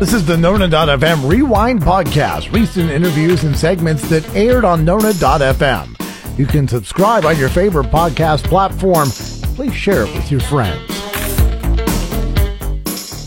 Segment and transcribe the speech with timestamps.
[0.00, 6.38] This is the Nona.fm Rewind Podcast, recent interviews and segments that aired on Nona.fm.
[6.38, 9.10] You can subscribe on your favorite podcast platform.
[9.56, 10.88] Please share it with your friends.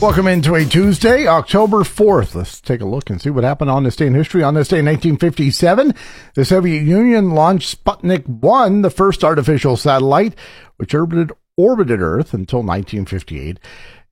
[0.02, 2.34] Welcome into a Tuesday, October 4th.
[2.34, 4.42] Let's take a look and see what happened on this day in history.
[4.42, 5.94] On this day in 1957,
[6.34, 10.34] the Soviet Union launched Sputnik 1, the first artificial satellite,
[10.78, 13.60] which orbited, orbited Earth until 1958.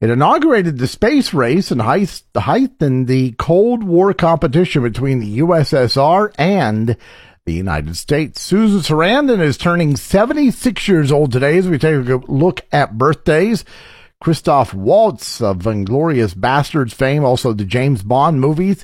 [0.01, 6.97] It inaugurated the space race and heightened the Cold War competition between the USSR and
[7.45, 8.41] the United States.
[8.41, 13.63] Susan Sarandon is turning 76 years old today as we take a look at birthdays.
[14.19, 18.83] Christoph Waltz of Inglourious Basterds fame, also the James Bond movies,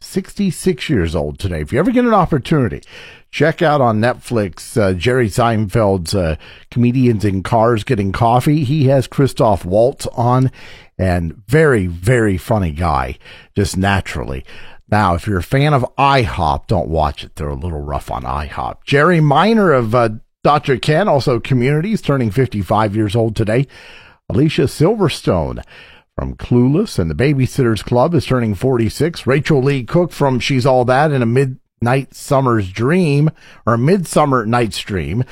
[0.00, 1.60] 66 years old today.
[1.60, 2.82] If you ever get an opportunity,
[3.30, 6.36] check out on Netflix uh, Jerry Seinfeld's uh,
[6.70, 8.64] Comedians in Cars Getting Coffee.
[8.64, 10.50] He has Christoph Waltz on
[10.96, 13.18] and very, very funny guy,
[13.56, 14.44] just naturally.
[14.90, 17.36] Now, if you're a fan of IHOP, don't watch it.
[17.36, 18.84] They're a little rough on IHOP.
[18.84, 20.10] Jerry Minor of uh,
[20.42, 20.78] Dr.
[20.78, 23.66] Ken, also Communities, turning 55 years old today.
[24.30, 25.62] Alicia Silverstone
[26.18, 29.24] from Clueless and the Babysitters Club is turning 46.
[29.24, 33.30] Rachael Leigh Cook from She's All That in a Midnight Summer's Dream
[33.64, 35.22] or Midsummer Night's Dream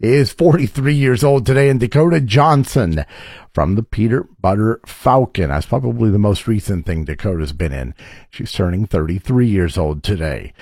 [0.00, 1.70] is 43 years old today.
[1.70, 3.06] And Dakota Johnson
[3.54, 5.48] from the Peanut Butter Falcon.
[5.48, 7.94] That's probably the most recent thing Dakota's been in.
[8.28, 10.52] She's turning 33 years old today.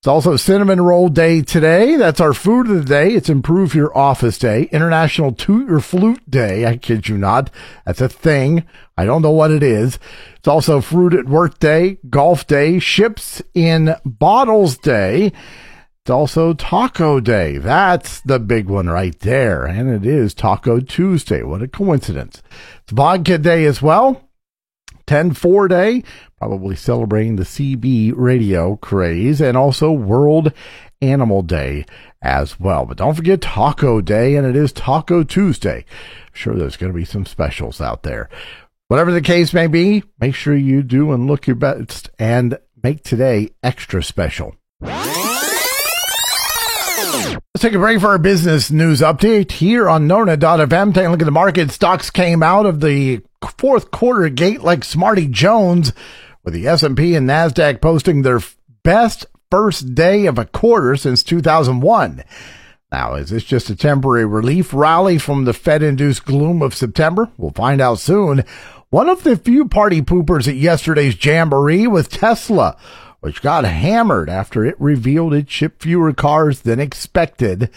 [0.00, 1.96] It's also Cinnamon Roll Day today.
[1.96, 3.12] That's our food of the day.
[3.12, 4.62] It's Improve Your Office Day.
[4.72, 6.64] International Toot Your Flute Day.
[6.64, 7.50] I kid you not.
[7.84, 8.64] That's a thing.
[8.96, 9.98] I don't know what it is.
[10.36, 15.34] It's also Fruit at Work Day, Golf Day, Ships in Bottles Day.
[16.02, 17.58] It's also Taco Day.
[17.58, 19.66] That's the big one right there.
[19.66, 21.42] And it is Taco Tuesday.
[21.42, 22.42] What a coincidence.
[22.84, 24.29] It's Vodka Day as well.
[25.10, 26.04] 10 4 Day,
[26.38, 30.52] probably celebrating the CB radio craze, and also World
[31.02, 31.84] Animal Day
[32.22, 32.86] as well.
[32.86, 35.78] But don't forget Taco Day, and it is Taco Tuesday.
[35.78, 38.28] I'm sure there's going to be some specials out there.
[38.86, 43.02] Whatever the case may be, make sure you do and look your best and make
[43.02, 44.54] today extra special.
[44.80, 45.00] Let's
[47.58, 50.94] take a break for our business news update here on Nona.fm.
[50.94, 51.72] Take a look at the market.
[51.72, 55.92] Stocks came out of the fourth quarter gate like Smarty Jones
[56.44, 58.40] with the S&P and Nasdaq posting their
[58.82, 62.22] best first day of a quarter since 2001.
[62.92, 67.30] Now, is this just a temporary relief rally from the Fed-induced gloom of September?
[67.36, 68.44] We'll find out soon.
[68.90, 72.76] One of the few party poopers at yesterday's jamboree was Tesla,
[73.20, 77.70] which got hammered after it revealed it shipped fewer cars than expected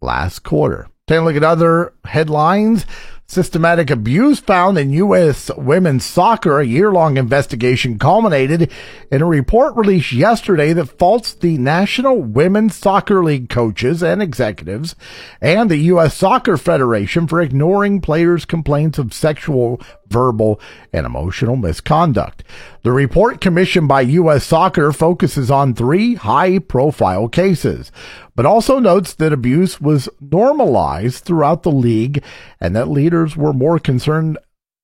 [0.00, 0.88] last quarter.
[1.06, 2.86] Take a look at other headlines.
[3.26, 5.50] Systematic abuse found in U.S.
[5.56, 6.60] women's soccer.
[6.60, 8.70] A year long investigation culminated
[9.10, 14.94] in a report released yesterday that faults the National Women's Soccer League coaches and executives
[15.40, 16.14] and the U.S.
[16.14, 20.60] Soccer Federation for ignoring players' complaints of sexual, verbal,
[20.92, 22.44] and emotional misconduct.
[22.84, 24.44] The report commissioned by U.S.
[24.44, 27.90] Soccer focuses on three high profile cases
[28.36, 32.22] but also notes that abuse was normalized throughout the league
[32.60, 34.36] and that leaders were more concerned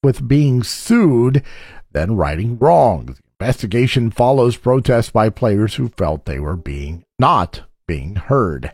[0.03, 1.43] with being sued
[1.93, 3.19] than righting wrongs.
[3.39, 8.73] The investigation follows protests by players who felt they were being not being heard.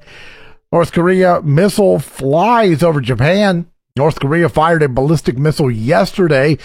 [0.70, 3.66] North Korea missile flies over Japan.
[3.96, 6.58] North Korea fired a ballistic missile yesterday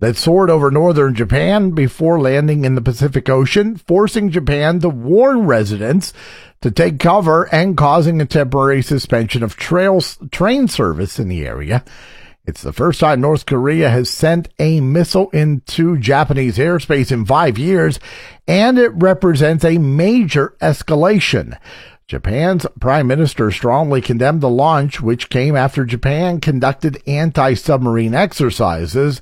[0.00, 5.44] that soared over northern Japan before landing in the Pacific Ocean, forcing Japan to warn
[5.44, 6.14] residents
[6.62, 11.84] to take cover and causing a temporary suspension of train service in the area.
[12.46, 17.58] It's the first time North Korea has sent a missile into Japanese airspace in five
[17.58, 18.00] years,
[18.46, 21.58] and it represents a major escalation.
[22.08, 29.20] Japan's prime minister strongly condemned the launch, which came after Japan conducted anti-submarine exercises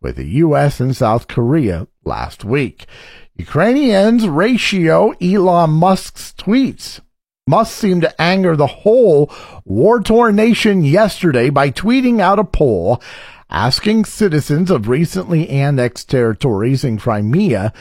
[0.00, 0.78] with the U.S.
[0.78, 2.86] and South Korea last week.
[3.34, 7.00] Ukrainians ratio Elon Musk's tweets.
[7.48, 9.32] Musk seemed to anger the whole
[9.64, 13.02] war torn nation yesterday by tweeting out a poll
[13.50, 17.72] asking citizens of recently annexed territories in Crimea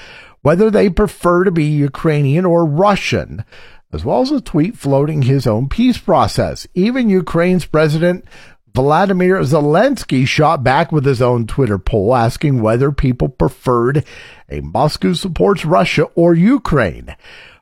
[0.41, 3.43] whether they prefer to be Ukrainian or Russian,
[3.91, 6.67] as well as a tweet floating his own peace process.
[6.73, 8.25] Even Ukraine's president
[8.73, 14.05] Vladimir Zelensky shot back with his own Twitter poll asking whether people preferred
[14.49, 17.15] a Moscow supports Russia or Ukraine.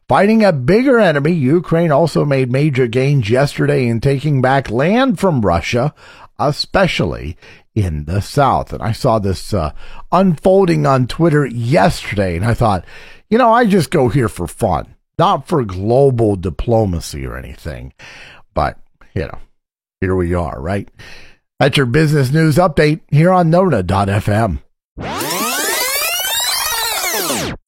[0.10, 5.42] Fighting a bigger enemy, Ukraine also made major gains yesterday in taking back land from
[5.42, 5.96] Russia,
[6.38, 7.38] especially
[7.74, 8.74] in the South.
[8.74, 9.72] And I saw this uh,
[10.12, 12.86] unfolding on Twitter yesterday, and I thought,
[13.30, 17.94] you know, I just go here for fun, not for global diplomacy or anything.
[18.54, 18.78] But,
[19.14, 19.40] you know,
[20.02, 20.90] here we are, right?
[21.60, 24.60] That's your business news update here on Nona.fm.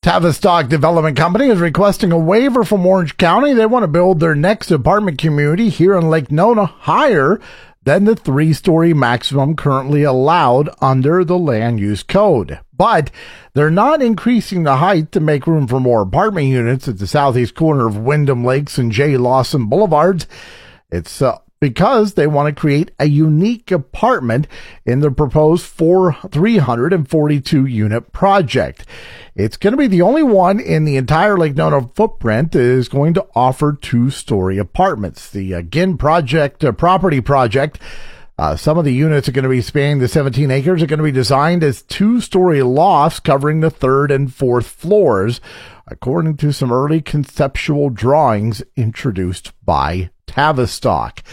[0.02, 3.54] Tavistock Development Company is requesting a waiver from Orange County.
[3.54, 7.42] They want to build their next apartment community here in Lake Nona higher
[7.88, 12.60] than the three story maximum currently allowed under the land use code.
[12.76, 13.12] But
[13.54, 17.56] they're not increasing the height to make room for more apartment units at the southeast
[17.56, 19.16] corner of Wyndham Lakes and J.
[19.16, 20.28] Lawson Boulevards.
[20.92, 24.48] It's uh, because they want to create a unique apartment
[24.86, 28.86] in the proposed 4 342 unit project.
[29.36, 32.90] It's going to be the only one in the entire Lake Nona footprint that is
[32.90, 35.30] going to offer two story apartments.
[35.30, 37.80] The again project uh, property project
[38.40, 41.00] uh, some of the units are going to be spanning the 17 acres are going
[41.00, 45.42] to be designed as two story lofts covering the third and fourth floors,
[45.88, 51.24] according to some early conceptual drawings introduced by Tavistock.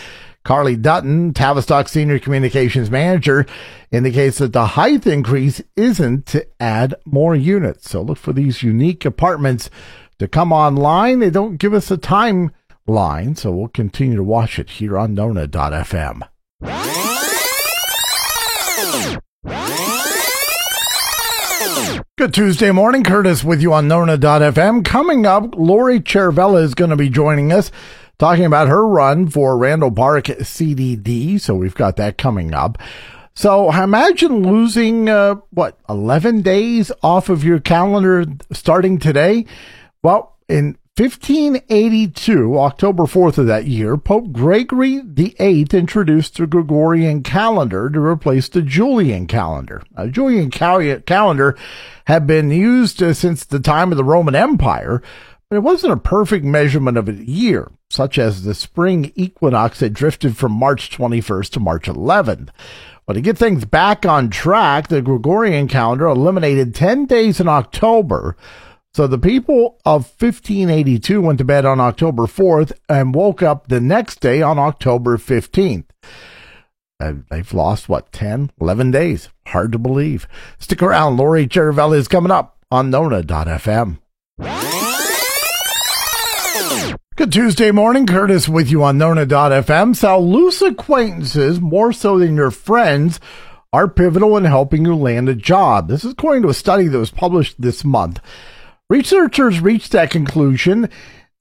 [0.44, 3.46] Carly Dutton, Tavistock Senior Communications Manager,
[3.90, 7.90] indicates that the height increase isn't to add more units.
[7.90, 9.70] So look for these unique apartments
[10.18, 11.18] to come online.
[11.18, 16.22] They don't give us a timeline, so we'll continue to watch it here on Nona.fm.
[22.16, 24.84] Good Tuesday morning, Curtis with you on Nona.fm.
[24.84, 27.70] Coming up, Lori Ciaravella is going to be joining us
[28.18, 31.40] talking about her run for Randall Park CDD.
[31.40, 32.78] So we've got that coming up.
[33.34, 39.46] So imagine losing, uh, what, 11 days off of your calendar starting today.
[40.02, 47.90] Well, in 1582, October 4th of that year, Pope Gregory VIII introduced the Gregorian calendar
[47.90, 49.82] to replace the Julian calendar.
[49.96, 51.56] A Julian cal- calendar
[52.04, 55.02] had been used uh, since the time of the Roman Empire,
[55.48, 59.90] but it wasn't a perfect measurement of a year, such as the spring equinox that
[59.90, 62.48] drifted from March 21st to March 11th.
[63.06, 68.36] But to get things back on track, the Gregorian calendar eliminated 10 days in October
[68.94, 73.80] so the people of 1582 went to bed on October 4th and woke up the
[73.80, 75.86] next day on October 15th.
[77.00, 79.30] And they've lost, what, 10, 11 days?
[79.48, 80.28] Hard to believe.
[80.60, 81.16] Stick around.
[81.16, 83.98] Lori Ciaravella is coming up on Nona.fm.
[87.16, 88.06] Good Tuesday morning.
[88.06, 89.96] Curtis with you on Nona.fm.
[89.96, 93.18] So loose acquaintances, more so than your friends,
[93.72, 95.88] are pivotal in helping you land a job.
[95.88, 98.20] This is according to a study that was published this month.
[98.88, 100.90] Researchers reached that conclusion,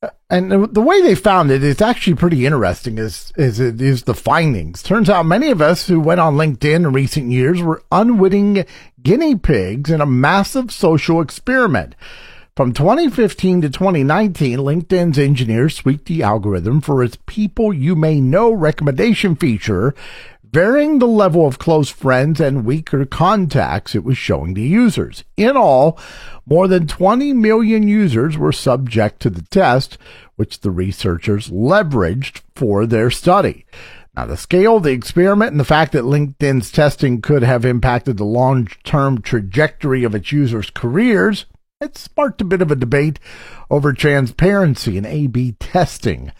[0.01, 2.97] uh, and the way they found it is actually pretty interesting.
[2.97, 4.81] Is is it is the findings?
[4.81, 8.65] Turns out many of us who went on LinkedIn in recent years were unwitting
[9.03, 11.93] guinea pigs in a massive social experiment.
[12.55, 18.53] From 2015 to 2019, LinkedIn's engineers tweaked the algorithm for its people you may know
[18.53, 19.95] recommendation feature
[20.43, 25.23] varying the level of close friends and weaker contacts it was showing to users.
[25.35, 25.97] In all,
[26.45, 29.97] more than 20 million users were subject to the test,
[30.35, 33.65] which the researchers leveraged for their study.
[34.15, 38.17] Now, the scale of the experiment and the fact that LinkedIn's testing could have impacted
[38.17, 41.47] the long term trajectory of its users' careers,
[41.83, 43.19] it sparked a bit of a debate
[43.69, 46.31] over transparency and A B testing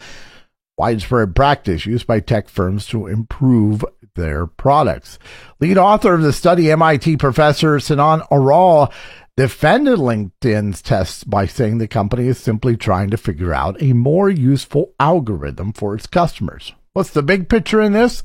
[0.76, 3.84] widespread practice used by tech firms to improve
[4.16, 5.18] their products.
[5.60, 8.92] Lead author of the study, MIT professor Sinan Aral,
[9.36, 14.30] defended LinkedIn's tests by saying the company is simply trying to figure out a more
[14.30, 16.72] useful algorithm for its customers.
[16.92, 18.22] What's the big picture in this?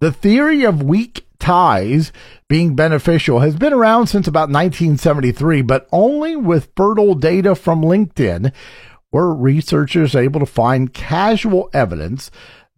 [0.00, 2.12] The theory of weak ties
[2.48, 8.52] being beneficial has been around since about 1973, but only with fertile data from LinkedIn
[9.10, 12.30] were researchers able to find casual evidence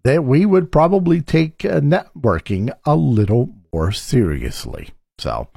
[0.03, 4.91] that we would probably take uh, networking a little more seriously.
[5.19, 5.49] So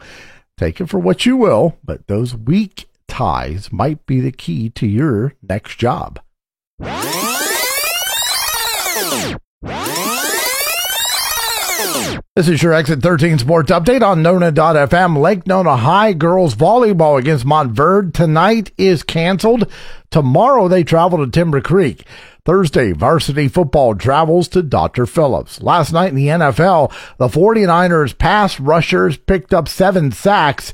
[0.58, 4.86] take it for what you will, but those weak ties might be the key to
[4.86, 6.20] your next job.
[12.36, 15.18] This is your Exit 13 Sports Update on Nona.fm.
[15.18, 19.72] Lake Nona High girls volleyball against Montverde tonight is canceled.
[20.12, 22.06] Tomorrow they travel to Timber Creek.
[22.46, 25.06] Thursday, varsity football travels to Dr.
[25.06, 25.62] Phillips.
[25.62, 30.74] Last night in the NFL, the 49ers pass rushers picked up seven sacks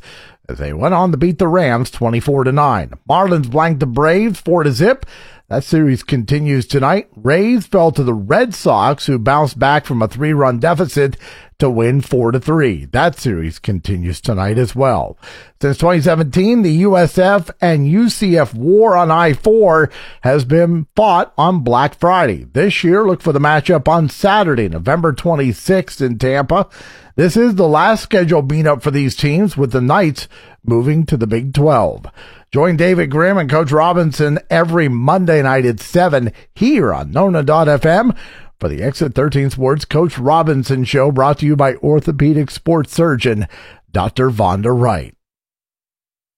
[0.50, 2.92] as they went on to beat the Rams 24 to 9.
[3.10, 5.06] Marlins blanked the Braves 4 to zip.
[5.54, 7.10] That series continues tonight.
[7.16, 11.16] Rays fell to the Red Sox, who bounced back from a three-run deficit
[11.60, 12.86] to win four to three.
[12.86, 15.16] That series continues tonight as well.
[15.62, 19.92] Since 2017, the USF and UCF war on I-4
[20.22, 22.46] has been fought on Black Friday.
[22.46, 26.68] This year, look for the matchup on Saturday, November 26th in Tampa.
[27.16, 30.28] This is the last scheduled meetup for these teams with the Knights
[30.66, 32.08] moving to the Big 12.
[32.54, 38.16] Join David Grimm and Coach Robinson every Monday night at 7 here on Nona.fm
[38.60, 43.48] for the Exit 13 Sports Coach Robinson Show brought to you by orthopedic sports surgeon
[43.92, 44.30] Dr.
[44.30, 45.16] Vonda Wright.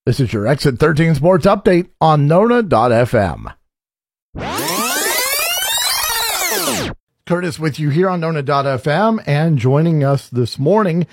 [0.06, 3.54] This is your Exit 13 Sports Update on Nona.fm.
[7.26, 11.08] Curtis with you here on Nona.fm and joining us this morning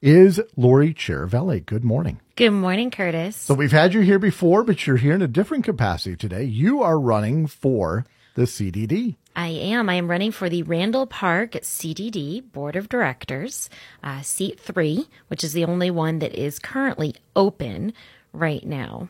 [0.00, 1.66] is Lori Ciaravella.
[1.66, 2.20] Good morning.
[2.38, 3.34] Good morning, Curtis.
[3.34, 6.44] So we've had you here before, but you're here in a different capacity today.
[6.44, 9.16] You are running for the CDD.
[9.34, 9.88] I am.
[9.88, 13.68] I am running for the Randall Park CDD Board of Directors,
[14.04, 17.92] uh, seat three, which is the only one that is currently open
[18.32, 19.08] right now.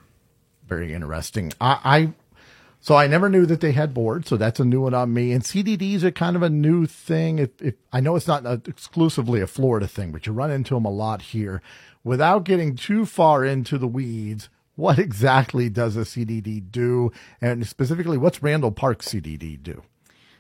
[0.67, 1.53] Very interesting.
[1.61, 2.13] I, I
[2.81, 5.33] so I never knew that they had boards, so that's a new one on me.
[5.33, 7.39] And CDDs are kind of a new thing.
[7.41, 10.75] If, if I know it's not a, exclusively a Florida thing, but you run into
[10.75, 11.61] them a lot here.
[12.09, 18.17] Without getting too far into the weeds, what exactly does a CDD do, and specifically,
[18.17, 19.83] what's Randall Park CDD do?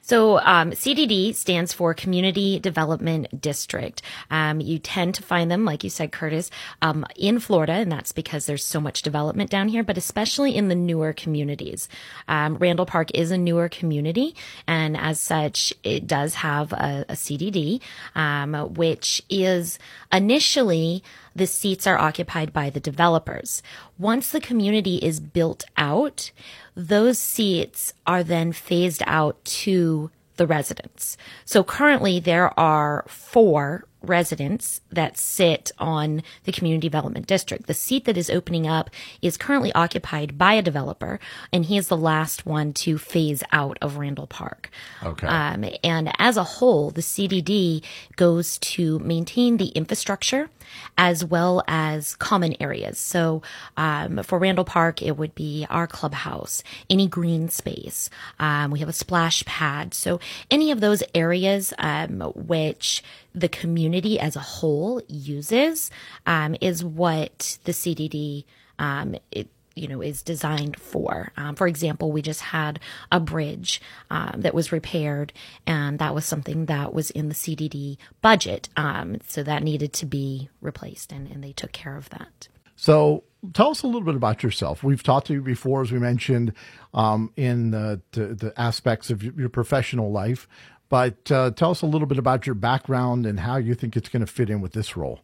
[0.01, 4.01] So um, CDD stands for Community Development District.
[4.31, 8.13] Um, you tend to find them, like you said, Curtis, um, in Florida, and that's
[8.13, 11.91] because there's so much development down here, but especially in the newer communities.
[12.27, 14.35] Um, Randall Park is a newer community,
[14.67, 17.83] and as such, it does have a, a CDD,
[18.15, 19.79] um, which is
[20.11, 21.03] initially
[21.35, 23.63] the seats are occupied by the developers.
[23.99, 26.31] Once the community is built out,
[26.75, 31.17] those seats are then phased out to the residents.
[31.45, 37.67] So currently there are four residents that sit on the community development district.
[37.67, 38.91] The seat that is opening up
[39.23, 41.21] is currently occupied by a developer,
[41.53, 44.71] and he is the last one to phase out of Randall Park.
[45.03, 45.27] Okay.
[45.27, 47.83] Um, and as a whole, the CDD
[48.17, 50.51] goes to maintain the infrastructure
[50.97, 52.99] as well as common areas.
[52.99, 53.43] So
[53.77, 58.11] um, for Randall Park, it would be our clubhouse, any green space.
[58.39, 59.95] Um, we have a splash pad.
[59.95, 63.03] So any of those areas um, which
[63.41, 65.91] the community as a whole uses
[66.27, 68.45] um, is what the CDD
[68.79, 71.33] um, it, you know is designed for.
[71.37, 72.81] Um, for example, we just had
[73.13, 73.81] a bridge
[74.11, 75.33] um, that was repaired,
[75.67, 80.07] and that was something that was in the CDD budget, um, so that needed to
[80.07, 82.49] be replaced, and, and they took care of that.
[82.77, 84.83] So tell us a little bit about yourself.
[84.85, 86.53] We've talked to you before, as we mentioned,
[86.95, 90.49] um, in the, the, the, aspects of your professional life.
[90.89, 94.09] But uh, tell us a little bit about your background and how you think it's
[94.09, 95.21] going to fit in with this role.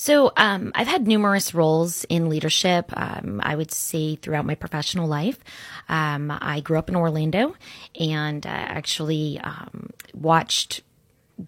[0.00, 2.92] So, um, I've had numerous roles in leadership.
[2.96, 5.40] Um, I would say throughout my professional life.
[5.88, 7.56] Um, I grew up in Orlando
[7.98, 10.82] and uh, actually um, watched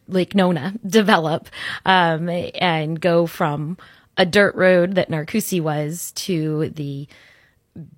[0.09, 1.49] Lake Nona develop
[1.85, 3.79] um, and go from
[4.17, 7.07] a dirt road that Narcoossee was to the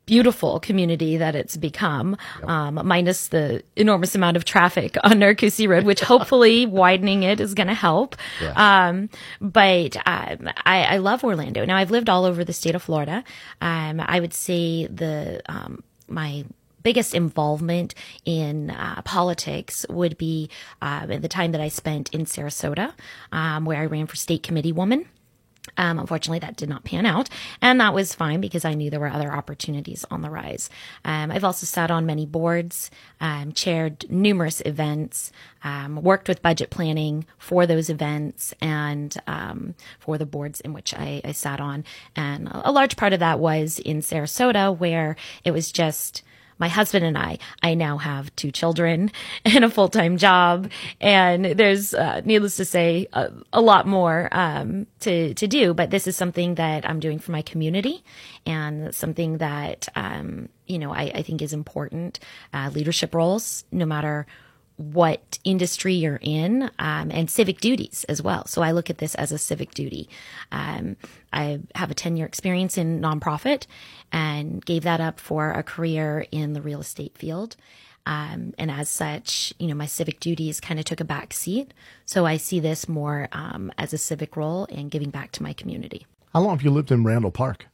[0.07, 2.49] beautiful community that it's become, yep.
[2.49, 7.55] um, minus the enormous amount of traffic on Narcoossee Road, which hopefully widening it is
[7.55, 8.17] going to help.
[8.41, 8.88] Yeah.
[8.88, 9.09] Um,
[9.41, 11.64] but um, I, I, love Orlando.
[11.64, 13.25] Now I've lived all over the state of Florida.
[13.61, 16.45] Um, I would say the um, my
[16.83, 20.50] biggest involvement in uh, politics would be
[20.81, 22.93] uh, the time that I spent in Sarasota,
[23.31, 25.07] um, where I ran for state committee woman.
[25.76, 27.29] Um, unfortunately, that did not pan out,
[27.61, 30.69] and that was fine because I knew there were other opportunities on the rise.
[31.05, 35.33] Um, I've also sat on many boards, um, chaired numerous events,
[35.64, 40.95] um, worked with budget planning for those events and um, for the boards in which
[40.95, 41.85] I, I sat on.
[42.17, 46.23] And a large part of that was in Sarasota, where it was just
[46.59, 49.11] my husband and I, I now have two children
[49.44, 50.71] and a full time job.
[51.00, 55.75] And there's, uh, needless to say, a, a lot more um, to, to do.
[55.75, 58.02] But this is something that I'm doing for my community
[58.47, 62.18] and something that, um, you know, I, I, think is important.
[62.52, 64.26] Uh, leadership roles, no matter
[64.91, 68.47] what industry you're in um, and civic duties as well.
[68.47, 70.09] So I look at this as a civic duty.
[70.51, 70.97] Um,
[71.33, 73.67] I have a 10 year experience in nonprofit
[74.11, 77.57] and gave that up for a career in the real estate field.
[78.05, 81.73] Um, and as such, you know, my civic duties kind of took a back seat.
[82.05, 85.53] So I see this more um, as a civic role and giving back to my
[85.53, 86.07] community.
[86.33, 87.67] How long have you lived in Randall Park?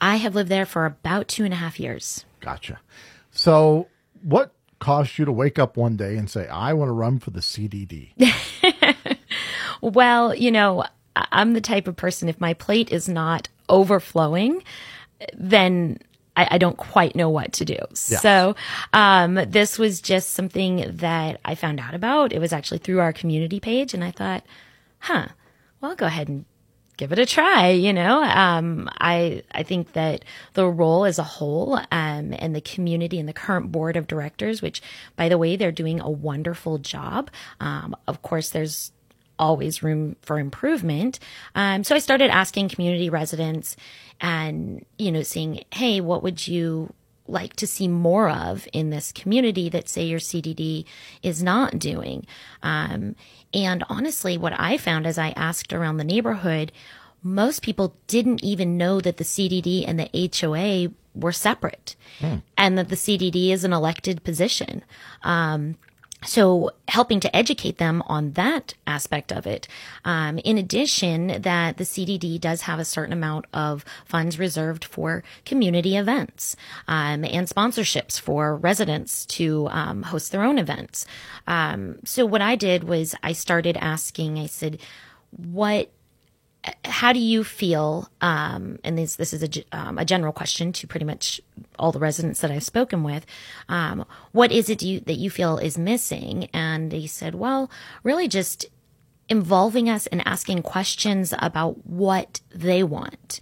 [0.00, 2.24] I have lived there for about two and a half years.
[2.40, 2.80] Gotcha.
[3.30, 3.88] So
[4.22, 7.30] what caused you to wake up one day and say, I want to run for
[7.30, 8.12] the CDD?
[9.80, 10.84] well, you know,
[11.16, 14.62] I'm the type of person, if my plate is not overflowing,
[15.34, 15.98] then
[16.36, 17.78] I, I don't quite know what to do.
[17.90, 18.22] Yes.
[18.22, 18.56] So,
[18.92, 22.32] um, this was just something that I found out about.
[22.32, 24.44] It was actually through our community page, and I thought,
[24.98, 25.28] huh,
[25.80, 26.44] well, I'll go ahead and
[26.96, 27.70] give it a try.
[27.70, 30.24] You know, um, I I think that
[30.54, 34.62] the role as a whole, um, and the community and the current board of directors,
[34.62, 34.82] which
[35.16, 37.30] by the way, they're doing a wonderful job.
[37.60, 38.92] Um, of course, there's
[39.38, 41.18] always room for improvement.
[41.54, 43.76] Um, so I started asking community residents
[44.20, 46.92] and, you know, saying, Hey, what would you
[47.26, 50.84] like to see more of in this community that say your CDD
[51.22, 52.26] is not doing?
[52.62, 53.16] Um,
[53.52, 56.72] and honestly, what I found as I asked around the neighborhood,
[57.22, 61.96] most people didn't even know that the CDD and the HOA were separate
[62.58, 64.84] and that the CDD is an elected position.
[65.22, 65.76] Um,
[66.24, 69.68] so helping to educate them on that aspect of it.
[70.04, 75.22] Um, in addition, that the CDD does have a certain amount of funds reserved for
[75.44, 76.56] community events
[76.88, 81.06] um, and sponsorships for residents to um, host their own events.
[81.46, 84.38] Um, so what I did was I started asking.
[84.38, 84.78] I said,
[85.30, 85.90] "What
[86.84, 88.08] how do you feel?
[88.20, 91.40] Um, and this this is a, um, a general question to pretty much
[91.78, 93.26] all the residents that I've spoken with.
[93.68, 96.48] Um, what is it you, that you feel is missing?
[96.52, 97.70] And they said, well,
[98.02, 98.66] really just
[99.28, 103.40] involving us and asking questions about what they want.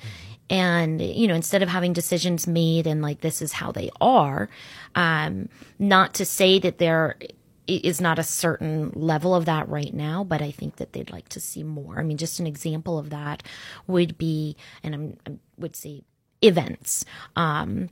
[0.51, 4.49] And, you know, instead of having decisions made and like, this is how they are,
[4.95, 5.49] um,
[5.79, 7.17] not to say that there
[7.67, 11.29] is not a certain level of that right now, but I think that they'd like
[11.31, 11.99] to see more.
[11.99, 13.43] I mean, just an example of that
[13.87, 16.03] would be, and I'm, I would say
[16.41, 17.05] events.
[17.37, 17.89] Um,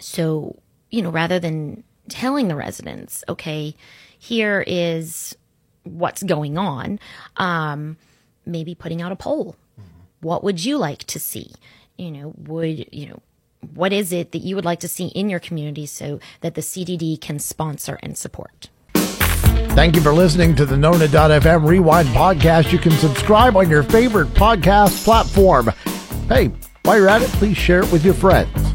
[0.00, 0.58] so,
[0.90, 3.74] you know, rather than telling the residents, okay,
[4.18, 5.36] here is
[5.84, 6.98] what's going on,
[7.36, 7.96] um,
[8.44, 9.56] maybe putting out a poll.
[10.20, 11.52] What would you like to see?
[11.96, 13.20] You know, would, you know,
[13.74, 16.60] what is it that you would like to see in your community so that the
[16.60, 18.68] CDD can sponsor and support?
[19.70, 22.72] Thank you for listening to the Nona.fm Rewind podcast.
[22.72, 25.70] You can subscribe on your favorite podcast platform.
[26.28, 26.50] Hey,
[26.84, 28.71] while you're at it, please share it with your friends.